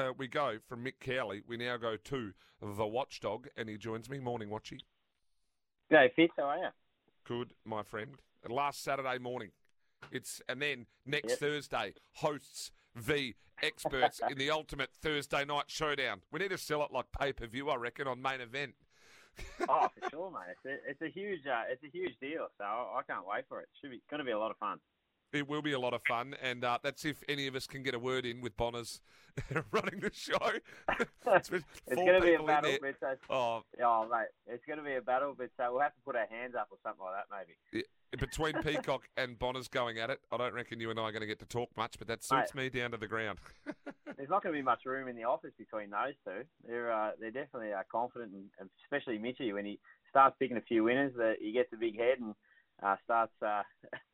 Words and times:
uh, 0.00 0.12
we 0.16 0.26
go 0.28 0.56
from 0.68 0.84
Mick 0.84 0.94
Cowley. 1.00 1.42
We 1.46 1.56
now 1.56 1.76
go 1.76 1.96
to 1.96 2.32
the 2.60 2.86
Watchdog, 2.86 3.48
and 3.56 3.68
he 3.68 3.76
joins 3.76 4.08
me. 4.08 4.18
Morning, 4.18 4.48
Watchy. 4.48 4.80
Go, 5.90 6.06
Fitz, 6.16 6.32
how 6.36 6.44
are 6.44 6.58
you? 6.58 6.68
Good, 7.24 7.52
my 7.64 7.82
friend. 7.82 8.16
Last 8.48 8.82
Saturday 8.82 9.18
morning. 9.18 9.50
It's 10.10 10.40
and 10.48 10.62
then 10.62 10.86
next 11.04 11.30
Yep. 11.30 11.38
Thursday 11.38 11.94
hosts 12.14 12.72
the 12.96 13.34
experts 13.62 14.20
in 14.30 14.38
the 14.38 14.50
ultimate 14.50 14.90
Thursday 14.94 15.44
night 15.44 15.64
showdown. 15.68 16.22
We 16.32 16.38
need 16.40 16.50
to 16.50 16.58
sell 16.58 16.82
it 16.82 16.90
like 16.90 17.06
pay 17.18 17.32
per 17.34 17.46
view, 17.46 17.68
I 17.68 17.76
reckon, 17.76 18.06
on 18.08 18.22
main 18.22 18.40
event. 18.40 18.74
Oh, 19.68 19.88
for 20.00 20.08
sure, 20.10 20.30
mate. 20.30 20.56
It's 20.64 20.64
a, 20.64 20.90
it's 20.90 21.02
a 21.02 21.08
huge, 21.20 21.46
uh, 21.46 21.64
it's 21.70 21.84
a 21.84 21.88
huge 21.88 22.14
deal. 22.18 22.46
So 22.56 22.64
I, 22.64 23.00
I 23.00 23.02
can't 23.06 23.26
wait 23.26 23.44
for 23.48 23.60
it. 23.60 23.68
Should 23.80 23.90
be 23.90 24.00
going 24.08 24.18
to 24.20 24.24
be 24.24 24.30
a 24.32 24.38
lot 24.38 24.50
of 24.50 24.56
fun. 24.56 24.78
It 25.32 25.48
will 25.48 25.62
be 25.62 25.72
a 25.72 25.78
lot 25.78 25.94
of 25.94 26.02
fun, 26.08 26.34
and 26.42 26.64
uh, 26.64 26.78
that's 26.82 27.04
if 27.04 27.22
any 27.28 27.46
of 27.46 27.54
us 27.54 27.66
can 27.66 27.82
get 27.82 27.94
a 27.94 27.98
word 27.98 28.26
in 28.26 28.40
with 28.40 28.56
Bonners 28.56 29.00
running 29.70 30.00
the 30.00 30.10
show. 30.12 30.36
it's 31.26 31.50
with 31.50 31.64
It's 31.86 31.94
four 31.94 32.04
going 32.04 32.20
to 32.20 32.26
be 32.26 32.34
a 32.34 32.42
battle, 32.42 32.76
uh, 33.02 33.14
Oh, 33.30 33.62
oh, 33.82 34.08
mate, 34.10 34.26
it's 34.46 34.64
going 34.66 34.78
to 34.78 34.84
be 34.84 34.96
a 34.96 35.00
battle, 35.00 35.34
but 35.36 35.50
uh, 35.62 35.68
we'll 35.70 35.82
have 35.82 35.94
to 35.94 36.00
put 36.04 36.16
our 36.16 36.26
hands 36.28 36.54
up 36.58 36.68
or 36.70 36.78
something 36.82 37.04
like 37.04 37.14
that, 37.14 37.46
maybe. 37.72 37.84
between 38.18 38.60
Peacock 38.62 39.02
and 39.16 39.38
Bonners 39.38 39.68
going 39.68 39.98
at 39.98 40.10
it, 40.10 40.18
I 40.32 40.36
don't 40.36 40.52
reckon 40.52 40.80
you 40.80 40.90
and 40.90 40.98
I 40.98 41.04
are 41.04 41.12
going 41.12 41.20
to 41.20 41.28
get 41.28 41.38
to 41.40 41.46
talk 41.46 41.70
much, 41.76 41.96
but 41.98 42.08
that 42.08 42.24
suits 42.24 42.54
me 42.54 42.68
down 42.68 42.90
to 42.90 42.96
the 42.96 43.06
ground. 43.06 43.38
There's 44.16 44.28
not 44.28 44.42
going 44.42 44.54
to 44.54 44.58
be 44.58 44.64
much 44.64 44.84
room 44.84 45.08
in 45.08 45.16
the 45.16 45.24
office 45.24 45.52
between 45.56 45.90
those 45.90 46.14
two. 46.26 46.42
They're 46.66 46.92
uh, 46.92 47.12
they're 47.18 47.30
definitely 47.30 47.72
uh, 47.72 47.82
confident, 47.90 48.32
and, 48.32 48.44
and 48.58 48.68
especially 48.84 49.18
Mitchy 49.18 49.52
when 49.52 49.64
he 49.64 49.78
starts 50.10 50.36
picking 50.38 50.56
a 50.56 50.62
few 50.62 50.84
winners, 50.84 51.12
that 51.16 51.36
he 51.40 51.52
gets 51.52 51.72
a 51.72 51.76
big 51.76 51.96
head 51.96 52.18
and 52.20 52.34
uh, 52.82 52.96
starts 53.04 53.32
uh, 53.44 53.62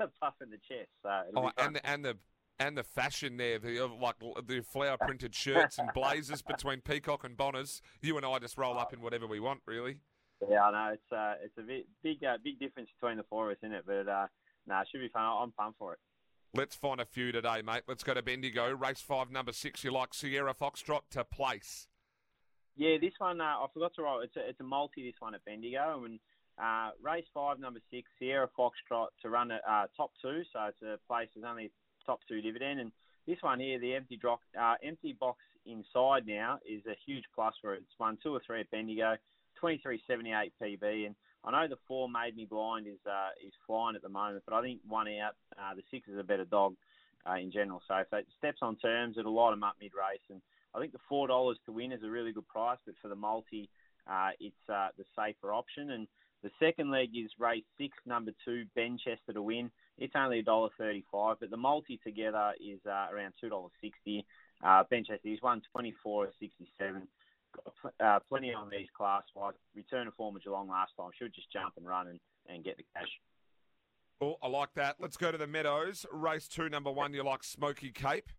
puffing 0.20 0.50
the 0.50 0.58
chest. 0.68 0.90
So 1.02 1.10
Oh, 1.34 1.50
and 1.58 1.76
the, 1.76 1.86
and 1.86 2.04
the 2.04 2.16
and 2.58 2.76
the 2.76 2.82
fashion 2.82 3.36
there, 3.36 3.58
the 3.58 3.84
uh, 3.84 3.88
like 4.00 4.16
the 4.46 4.62
flower 4.62 4.96
printed 4.96 5.34
shirts 5.34 5.78
and 5.78 5.90
blazers 5.94 6.42
between 6.42 6.80
Peacock 6.80 7.24
and 7.24 7.36
Bonners. 7.36 7.82
You 8.00 8.16
and 8.16 8.24
I 8.24 8.38
just 8.38 8.56
roll 8.56 8.78
up 8.78 8.92
in 8.92 9.00
whatever 9.00 9.26
we 9.26 9.40
want, 9.40 9.60
really. 9.66 9.98
Yeah, 10.48 10.62
I 10.62 10.70
know 10.72 10.94
it's 10.94 11.12
uh, 11.12 11.34
it's 11.42 11.56
a 11.58 11.62
bit, 11.62 11.86
big 12.02 12.24
uh, 12.24 12.38
big 12.42 12.58
difference 12.58 12.90
between 12.98 13.18
the 13.18 13.24
four 13.24 13.50
of 13.50 13.56
us, 13.56 13.58
isn't 13.62 13.74
it? 13.74 13.84
But 13.86 14.08
uh, 14.08 14.26
no, 14.66 14.80
it 14.80 14.88
should 14.90 15.00
be 15.00 15.08
fun. 15.08 15.22
I'm 15.22 15.52
pumped 15.52 15.78
for 15.78 15.94
it. 15.94 15.98
Let's 16.54 16.76
find 16.76 17.00
a 17.00 17.04
few 17.04 17.32
today, 17.32 17.62
mate. 17.62 17.82
Let's 17.86 18.04
go 18.04 18.14
to 18.14 18.22
Bendigo. 18.22 18.70
Race 18.72 19.00
five, 19.00 19.30
number 19.30 19.52
six. 19.52 19.84
You 19.84 19.92
like 19.92 20.14
Sierra 20.14 20.54
Foxtrot 20.54 21.02
to 21.10 21.24
place? 21.24 21.88
Yeah, 22.76 22.96
this 23.00 23.12
one 23.18 23.40
uh, 23.40 23.44
I 23.44 23.66
forgot 23.72 23.92
to 23.96 24.02
write. 24.02 24.24
It's 24.24 24.36
a, 24.36 24.48
it's 24.48 24.60
a 24.60 24.64
multi. 24.64 25.04
This 25.04 25.20
one 25.20 25.34
at 25.34 25.44
Bendigo, 25.44 26.04
and 26.04 26.20
uh, 26.62 26.90
race 27.02 27.26
five, 27.34 27.58
number 27.58 27.80
six, 27.90 28.08
Sierra 28.18 28.48
Foxtrot 28.58 29.08
to 29.22 29.30
run 29.30 29.50
at 29.50 29.60
uh, 29.68 29.86
top 29.96 30.12
two. 30.22 30.42
So 30.52 30.58
it's 30.68 30.82
a 30.82 30.98
place 31.06 31.28
there's 31.34 31.46
only 31.48 31.70
top 32.04 32.20
two 32.28 32.40
dividend, 32.40 32.80
and 32.80 32.92
this 33.26 33.38
one 33.40 33.60
here, 33.60 33.78
the 33.78 33.94
empty 33.94 34.16
drop, 34.16 34.40
uh, 34.58 34.74
empty 34.82 35.16
box 35.18 35.38
inside 35.66 36.26
now 36.26 36.58
is 36.68 36.82
a 36.86 36.96
huge 37.04 37.24
plus 37.34 37.54
for 37.60 37.74
it. 37.74 37.82
It's 37.82 37.98
won 37.98 38.18
two 38.22 38.34
or 38.34 38.40
three 38.46 38.60
at 38.60 38.70
Bendigo, 38.70 39.16
twenty 39.58 39.78
three 39.82 40.00
seventy 40.06 40.32
eight 40.32 40.52
PB, 40.62 41.06
and 41.06 41.14
I 41.44 41.50
know 41.50 41.68
the 41.68 41.78
four 41.86 42.08
made 42.08 42.36
me 42.36 42.46
blind 42.46 42.86
is 42.86 43.00
uh, 43.06 43.30
is 43.44 43.52
flying 43.66 43.96
at 43.96 44.02
the 44.02 44.08
moment, 44.08 44.44
but 44.46 44.54
I 44.54 44.62
think 44.62 44.80
one 44.86 45.08
out, 45.08 45.34
uh, 45.58 45.74
the 45.74 45.82
six 45.90 46.08
is 46.08 46.18
a 46.18 46.24
better 46.24 46.44
dog 46.44 46.74
uh, 47.28 47.34
in 47.34 47.52
general. 47.52 47.82
So 47.86 47.96
if 47.96 48.12
it 48.12 48.26
steps 48.38 48.58
on 48.62 48.76
terms, 48.76 49.16
it'll 49.18 49.34
light 49.34 49.50
them 49.50 49.64
up 49.64 49.76
mid 49.80 49.92
race, 49.92 50.24
and 50.30 50.40
I 50.74 50.80
think 50.80 50.92
the 50.92 50.98
four 51.08 51.26
dollars 51.26 51.58
to 51.66 51.72
win 51.72 51.92
is 51.92 52.02
a 52.02 52.10
really 52.10 52.32
good 52.32 52.48
price, 52.48 52.78
but 52.86 52.94
for 53.02 53.08
the 53.08 53.16
multi, 53.16 53.68
uh, 54.06 54.30
it's 54.40 54.68
uh, 54.68 54.88
the 54.96 55.04
safer 55.16 55.52
option. 55.52 55.90
And 55.90 56.06
the 56.46 56.64
second 56.64 56.92
leg 56.92 57.08
is 57.16 57.30
race 57.40 57.64
six, 57.76 57.96
number 58.06 58.30
two, 58.44 58.66
Benchester 58.78 59.32
to 59.34 59.42
win. 59.42 59.70
It's 59.98 60.12
only 60.14 60.38
a 60.38 60.42
dollar 60.42 60.68
thirty-five, 60.78 61.38
but 61.40 61.50
the 61.50 61.56
multi 61.56 61.98
together 62.04 62.52
is 62.60 62.78
uh, 62.86 63.08
around 63.12 63.34
two 63.40 63.48
dollars 63.48 63.72
sixty. 63.80 64.24
Uh, 64.62 64.84
Benchester 64.90 65.18
is 65.24 65.42
one 65.42 65.60
twenty-four 65.72 66.26
or 66.26 66.32
sixty-seven. 66.38 67.08
Got 67.56 67.94
uh, 68.04 68.20
plenty 68.28 68.52
on 68.54 68.70
these 68.70 68.86
class 68.96 69.22
wise. 69.34 69.54
Return 69.74 70.06
of 70.06 70.14
form 70.14 70.36
of 70.36 70.44
Geelong 70.44 70.68
last 70.68 70.92
time. 70.96 71.10
Should 71.18 71.34
just 71.34 71.52
jump 71.52 71.74
and 71.76 71.86
run 71.86 72.06
and, 72.06 72.20
and 72.48 72.62
get 72.62 72.76
the 72.76 72.84
cash. 72.94 73.08
Oh, 74.20 74.36
I 74.42 74.48
like 74.48 74.72
that. 74.74 74.96
Let's 75.00 75.16
go 75.16 75.32
to 75.32 75.38
the 75.38 75.46
Meadows. 75.46 76.06
Race 76.12 76.46
two, 76.46 76.68
number 76.68 76.92
one. 76.92 77.12
You 77.12 77.24
like 77.24 77.42
Smoky 77.42 77.90
Cape? 77.90 78.30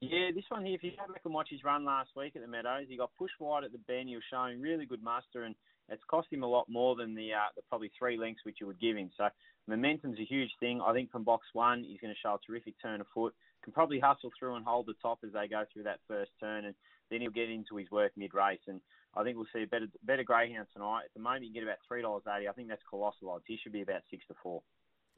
Yeah, 0.00 0.30
this 0.34 0.44
one 0.48 0.64
here, 0.64 0.74
if 0.74 0.82
you 0.82 0.92
go 0.92 1.12
back 1.12 1.20
and 1.26 1.34
watch 1.34 1.48
his 1.50 1.62
run 1.62 1.84
last 1.84 2.10
week 2.16 2.34
at 2.34 2.40
the 2.40 2.48
Meadows, 2.48 2.86
he 2.88 2.96
got 2.96 3.10
pushed 3.18 3.38
wide 3.38 3.64
at 3.64 3.72
the 3.72 3.78
bend. 3.78 4.08
He 4.08 4.14
was 4.14 4.24
showing 4.30 4.60
really 4.60 4.86
good 4.86 5.02
muster, 5.02 5.44
and 5.44 5.54
it's 5.90 6.02
cost 6.08 6.32
him 6.32 6.42
a 6.42 6.46
lot 6.46 6.70
more 6.70 6.96
than 6.96 7.14
the 7.14 7.34
uh, 7.34 7.52
the 7.54 7.62
probably 7.68 7.90
three 7.98 8.16
lengths 8.16 8.44
which 8.46 8.56
you 8.60 8.66
would 8.66 8.80
give 8.80 8.96
him. 8.96 9.10
So 9.18 9.28
momentum's 9.66 10.18
a 10.18 10.24
huge 10.24 10.50
thing. 10.58 10.80
I 10.80 10.94
think 10.94 11.10
from 11.10 11.24
box 11.24 11.46
one, 11.52 11.84
he's 11.84 12.00
going 12.00 12.14
to 12.14 12.20
show 12.20 12.34
a 12.34 12.46
terrific 12.46 12.74
turn 12.80 13.02
of 13.02 13.08
foot. 13.12 13.34
Can 13.62 13.74
probably 13.74 14.00
hustle 14.00 14.30
through 14.38 14.54
and 14.54 14.64
hold 14.64 14.86
the 14.86 14.94
top 15.02 15.18
as 15.22 15.34
they 15.34 15.46
go 15.46 15.64
through 15.70 15.82
that 15.82 16.00
first 16.08 16.30
turn, 16.40 16.64
and 16.64 16.74
then 17.10 17.20
he'll 17.20 17.30
get 17.30 17.50
into 17.50 17.76
his 17.76 17.90
work 17.90 18.12
mid 18.16 18.32
race. 18.32 18.64
And 18.68 18.80
I 19.14 19.22
think 19.22 19.36
we'll 19.36 19.52
see 19.52 19.64
a 19.64 19.66
better 19.66 19.88
better 20.02 20.24
greyhound 20.24 20.68
tonight. 20.72 21.02
At 21.04 21.14
the 21.14 21.20
moment, 21.20 21.44
you 21.44 21.48
can 21.48 21.60
get 21.60 21.64
about 21.64 21.84
three 21.86 22.00
dollars 22.00 22.22
eighty. 22.26 22.48
I 22.48 22.52
think 22.52 22.68
that's 22.68 22.88
colossal 22.88 23.28
odds. 23.28 23.44
He 23.46 23.58
should 23.62 23.72
be 23.72 23.82
about 23.82 24.00
six 24.10 24.24
to 24.28 24.34
four. 24.42 24.62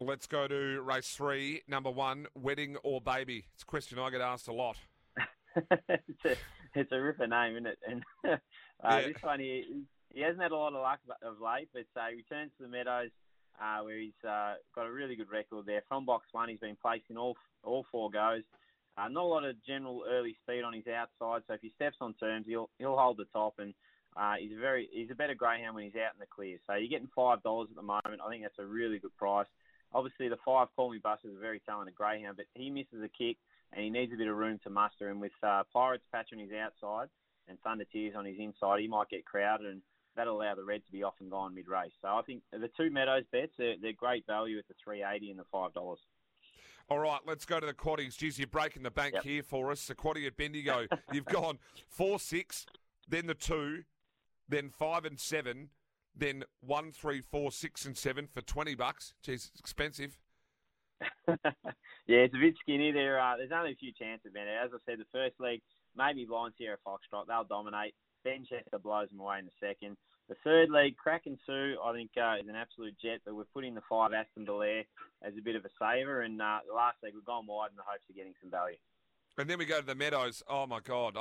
Let's 0.00 0.26
go 0.26 0.48
to 0.48 0.80
race 0.82 1.10
three, 1.14 1.62
number 1.68 1.90
one. 1.90 2.26
Wedding 2.34 2.76
or 2.82 3.00
baby? 3.00 3.44
It's 3.54 3.62
a 3.62 3.66
question 3.66 3.98
I 3.98 4.10
get 4.10 4.20
asked 4.20 4.48
a 4.48 4.52
lot. 4.52 4.76
it's 5.88 6.24
a 6.24 6.36
it's 6.74 6.90
a 6.92 7.00
ripper 7.00 7.26
name, 7.26 7.52
isn't 7.52 7.66
it? 7.66 7.78
And 7.86 8.02
uh, 8.28 8.36
Yeah. 8.82 9.00
this 9.08 9.22
one 9.22 9.38
he 9.40 9.84
he 10.12 10.20
hasn't 10.20 10.42
had 10.42 10.52
a 10.52 10.56
lot 10.56 10.74
of 10.74 10.82
luck 10.82 10.98
of 11.22 11.40
late, 11.40 11.68
but 11.72 11.84
uh, 12.00 12.06
he 12.10 12.16
returns 12.16 12.50
to 12.56 12.64
the 12.64 12.68
Meadows 12.68 13.10
uh, 13.60 13.82
where 13.84 13.98
he's 13.98 14.12
uh, 14.26 14.54
got 14.74 14.86
a 14.86 14.92
really 14.92 15.14
good 15.14 15.30
record 15.30 15.66
there. 15.66 15.82
From 15.88 16.04
box 16.04 16.26
one, 16.32 16.48
he's 16.48 16.58
been 16.58 16.76
placed 16.80 17.04
in 17.08 17.16
all 17.16 17.36
all 17.62 17.86
four 17.92 18.10
goes. 18.10 18.42
Uh, 18.98 19.08
not 19.08 19.22
a 19.22 19.26
lot 19.26 19.44
of 19.44 19.54
general 19.64 20.04
early 20.10 20.36
speed 20.42 20.64
on 20.64 20.72
his 20.74 20.86
outside, 20.86 21.42
so 21.46 21.54
if 21.54 21.60
he 21.62 21.72
steps 21.76 21.96
on 22.00 22.12
terms, 22.14 22.44
he'll 22.48 22.70
he'll 22.78 22.96
hold 22.96 23.18
the 23.18 23.24
top, 23.32 23.54
and 23.58 23.72
uh, 24.16 24.34
he's 24.40 24.52
a 24.52 24.60
very 24.60 24.88
he's 24.92 25.10
a 25.10 25.14
better 25.14 25.34
greyhound 25.34 25.76
when 25.76 25.84
he's 25.84 25.94
out 25.94 26.12
in 26.14 26.18
the 26.20 26.26
clear. 26.26 26.58
So 26.66 26.74
you're 26.74 26.88
getting 26.88 27.08
five 27.14 27.42
dollars 27.42 27.68
at 27.70 27.76
the 27.76 27.82
moment. 27.82 28.20
I 28.24 28.28
think 28.28 28.42
that's 28.42 28.58
a 28.58 28.66
really 28.66 28.98
good 28.98 29.16
price. 29.16 29.46
Obviously, 29.94 30.28
the 30.28 30.38
five 30.44 30.68
Call 30.74 30.90
Me 30.90 30.98
Buster 30.98 31.28
is 31.28 31.36
a 31.36 31.40
very 31.40 31.60
talented 31.60 31.94
greyhound, 31.94 32.36
but 32.36 32.46
he 32.54 32.70
misses 32.70 33.02
a 33.02 33.08
kick 33.08 33.36
and 33.72 33.82
he 33.82 33.90
needs 33.90 34.12
a 34.12 34.16
bit 34.16 34.28
of 34.28 34.36
room 34.36 34.58
to 34.64 34.70
muster. 34.70 35.08
And 35.08 35.20
with 35.20 35.32
uh, 35.42 35.62
Pirates 35.72 36.04
patch 36.12 36.30
on 36.32 36.38
his 36.38 36.50
outside 36.52 37.08
and 37.48 37.58
Thunder 37.60 37.84
Tears 37.92 38.14
on 38.16 38.24
his 38.24 38.36
inside, 38.38 38.80
he 38.80 38.88
might 38.88 39.08
get 39.08 39.24
crowded, 39.24 39.66
and 39.66 39.82
that'll 40.16 40.40
allow 40.40 40.54
the 40.54 40.64
red 40.64 40.84
to 40.86 40.92
be 40.92 41.02
off 41.02 41.14
and 41.20 41.30
gone 41.30 41.54
mid 41.54 41.68
race. 41.68 41.92
So 42.00 42.08
I 42.08 42.22
think 42.22 42.42
the 42.52 42.70
two 42.76 42.90
Meadows 42.90 43.24
bets 43.32 43.52
they're, 43.58 43.76
they're 43.80 43.92
great 43.92 44.26
value 44.26 44.58
at 44.58 44.68
the 44.68 44.74
three 44.82 45.02
eighty 45.04 45.30
and 45.30 45.38
the 45.38 45.44
five 45.50 45.72
dollars. 45.72 46.00
All 46.88 46.98
right, 46.98 47.20
let's 47.26 47.44
go 47.44 47.60
to 47.60 47.66
the 47.66 47.72
quaddies. 47.72 48.16
Geez, 48.16 48.38
you're 48.38 48.48
breaking 48.48 48.82
the 48.82 48.90
bank 48.90 49.14
Yep. 49.14 49.22
here 49.24 49.42
for 49.42 49.70
us. 49.70 49.86
The 49.86 49.94
quaddie 49.94 50.26
at 50.26 50.36
Bendigo. 50.36 50.86
You've 51.12 51.24
gone 51.26 51.58
four, 51.88 52.18
six, 52.18 52.66
then 53.08 53.26
the 53.26 53.34
two, 53.34 53.84
then 54.48 54.68
five 54.68 55.04
and 55.04 55.18
seven, 55.18 55.70
then 56.16 56.44
one, 56.60 56.92
three, 56.92 57.20
four, 57.20 57.52
six, 57.52 57.84
and 57.84 57.96
seven 57.96 58.26
for 58.26 58.40
twenty 58.42 58.74
bucks. 58.74 59.14
Geez, 59.22 59.50
it's 59.52 59.60
expensive. 59.60 60.18
yeah, 61.28 61.36
it's 62.06 62.34
a 62.34 62.38
bit 62.38 62.54
skinny. 62.60 62.92
There, 62.92 63.20
uh, 63.20 63.36
there's 63.36 63.52
only 63.52 63.72
a 63.72 63.76
few 63.76 63.92
chances, 63.92 64.32
man. 64.32 64.46
As 64.48 64.70
I 64.72 64.78
said, 64.86 64.98
the 64.98 65.04
first 65.12 65.34
leg, 65.40 65.60
maybe 65.96 66.24
Blind 66.24 66.54
Sierra 66.58 66.76
Foxtrot, 66.86 67.26
they'll 67.26 67.44
dominate. 67.44 67.94
Benchester 68.24 68.80
blows 68.80 69.08
them 69.08 69.20
away 69.20 69.40
in 69.40 69.46
the 69.46 69.58
second. 69.60 69.96
The 70.28 70.36
third 70.44 70.70
leg, 70.70 70.96
Kraken 70.96 71.38
Sue, 71.44 71.76
I 71.84 71.92
think 71.92 72.10
uh, 72.16 72.36
is 72.40 72.48
an 72.48 72.54
absolute 72.54 72.94
jet, 73.02 73.20
but 73.24 73.34
we've 73.34 73.52
put 73.52 73.64
in 73.64 73.74
the 73.74 73.82
five 73.88 74.12
Aston 74.12 74.44
Belair 74.44 74.84
as 75.22 75.34
a 75.36 75.42
bit 75.42 75.56
of 75.56 75.64
a 75.64 75.68
saver. 75.78 76.22
And 76.22 76.40
uh, 76.40 76.58
the 76.66 76.74
last 76.74 76.98
leg, 77.02 77.12
we've 77.14 77.24
gone 77.24 77.46
wide 77.46 77.70
in 77.70 77.76
the 77.76 77.82
hopes 77.84 78.04
of 78.08 78.16
getting 78.16 78.34
some 78.40 78.50
value. 78.50 78.76
And 79.38 79.48
then 79.48 79.58
we 79.58 79.64
go 79.64 79.80
to 79.80 79.86
the 79.86 79.94
Meadows. 79.94 80.42
Oh 80.48 80.66
my 80.66 80.80
God, 80.80 81.16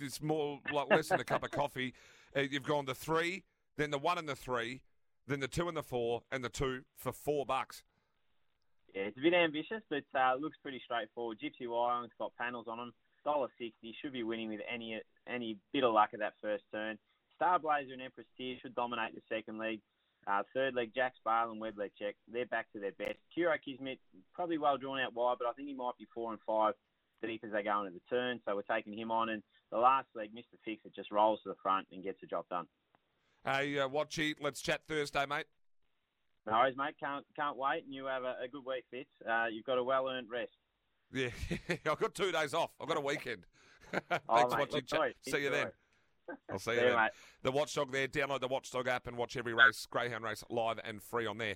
it's, 0.00 0.20
more 0.20 0.60
like 0.72 0.90
less 0.90 1.08
than 1.08 1.20
a 1.20 1.24
cup 1.24 1.44
of 1.44 1.50
coffee. 1.52 1.94
Uh, 2.36 2.40
you've 2.40 2.64
gone 2.64 2.84
the 2.84 2.94
three, 2.94 3.44
then 3.76 3.90
the 3.90 3.98
one 3.98 4.18
and 4.18 4.28
the 4.28 4.36
three, 4.36 4.82
then 5.26 5.40
the 5.40 5.48
two 5.48 5.68
and 5.68 5.76
the 5.76 5.82
four, 5.82 6.22
and 6.30 6.44
the 6.44 6.48
two 6.48 6.82
for 6.96 7.12
four 7.12 7.46
bucks. 7.46 7.82
Yeah, 8.94 9.02
it's 9.02 9.18
a 9.18 9.20
bit 9.20 9.34
ambitious, 9.34 9.82
but 9.90 10.04
uh, 10.14 10.34
looks 10.40 10.56
pretty 10.62 10.80
straightforward. 10.84 11.38
Gypsy 11.42 11.66
Wyong's 11.66 12.12
got 12.18 12.32
panels 12.36 12.66
on 12.68 12.78
them. 12.78 12.92
Dollar 13.24 13.48
sixty 13.58 13.94
should 14.00 14.12
be 14.12 14.22
winning 14.22 14.50
with 14.50 14.60
any 14.72 15.00
any 15.26 15.56
bit 15.72 15.82
of 15.82 15.94
luck 15.94 16.10
at 16.12 16.20
that 16.20 16.34
first 16.42 16.64
turn. 16.72 16.98
Star 17.34 17.58
Blazer 17.58 17.92
and 17.92 18.02
Empress 18.02 18.26
Tear 18.36 18.56
should 18.62 18.74
dominate 18.74 19.14
the 19.14 19.22
second 19.28 19.58
leg. 19.58 19.80
Uh, 20.26 20.42
third 20.54 20.74
leg, 20.74 20.92
Jack 20.94 21.14
Sparl 21.16 21.50
and 21.50 21.60
Weblet 21.60 21.90
Check. 21.98 22.14
They're 22.32 22.46
back 22.46 22.70
to 22.72 22.80
their 22.80 22.92
best. 22.92 23.18
Kuro 23.34 23.54
Kismet, 23.62 23.98
probably 24.34 24.58
well 24.58 24.78
drawn 24.78 25.00
out 25.00 25.14
wide, 25.14 25.36
but 25.38 25.48
I 25.48 25.52
think 25.52 25.68
he 25.68 25.74
might 25.74 25.98
be 25.98 26.06
four 26.14 26.30
and 26.30 26.40
five 26.46 26.74
deep 27.26 27.42
as 27.44 27.52
they 27.52 27.62
go 27.62 27.80
into 27.80 27.92
the 27.92 28.14
turn. 28.14 28.40
So 28.44 28.54
we're 28.54 28.62
taking 28.62 28.96
him 28.96 29.10
on. 29.10 29.28
And 29.28 29.42
the 29.70 29.78
last 29.78 30.08
leg, 30.14 30.30
Mr. 30.34 30.56
Fix, 30.64 30.84
it 30.84 30.94
just 30.94 31.10
rolls 31.10 31.40
to 31.42 31.50
the 31.50 31.56
front 31.62 31.86
and 31.92 32.02
gets 32.02 32.20
the 32.20 32.26
job 32.26 32.44
done. 32.50 32.66
Hey, 33.44 33.78
uh, 33.78 33.88
Watchy, 33.88 34.34
let's 34.40 34.60
chat 34.62 34.80
Thursday, 34.88 35.26
mate. 35.26 35.46
No 36.46 36.52
worries, 36.54 36.76
mate. 36.76 36.94
Can't 37.00 37.24
can't 37.36 37.56
wait. 37.56 37.84
And 37.84 37.92
you 37.94 38.06
have 38.06 38.22
a, 38.22 38.36
a 38.44 38.48
good 38.48 38.64
week, 38.66 38.84
Fitz. 38.90 39.10
Uh, 39.28 39.46
you've 39.50 39.64
got 39.64 39.78
a 39.78 39.84
well 39.84 40.08
earned 40.08 40.28
rest. 40.30 40.52
Yeah, 41.12 41.28
I've 41.90 41.98
got 42.00 42.14
two 42.14 42.32
days 42.32 42.54
off. 42.54 42.70
I've 42.80 42.88
got 42.88 42.96
a 42.96 43.00
weekend. 43.00 43.44
Thanks, 43.92 44.24
Oh, 44.28 44.48
mate, 44.48 44.68
Watchy. 44.68 44.72
look 44.72 44.86
Chat- 44.86 44.96
forward. 44.98 45.14
See 45.28 45.42
you 45.42 45.50
then. 45.50 45.68
I'll 46.50 46.58
see 46.58 46.72
you 46.72 46.80
then. 46.80 46.96
mate. 46.96 47.10
The 47.42 47.52
Watchdog 47.52 47.92
there. 47.92 48.08
Download 48.08 48.40
the 48.40 48.48
Watchdog 48.48 48.88
app 48.88 49.06
and 49.06 49.16
watch 49.16 49.36
every 49.36 49.54
race, 49.54 49.86
Greyhound 49.90 50.24
race, 50.24 50.42
live 50.50 50.80
and 50.84 51.02
free 51.02 51.26
on 51.26 51.38
there. 51.38 51.54